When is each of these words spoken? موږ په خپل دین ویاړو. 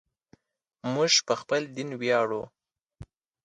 موږ 0.93 1.11
په 1.27 1.33
خپل 1.41 1.61
دین 1.75 1.89
ویاړو. 2.01 2.43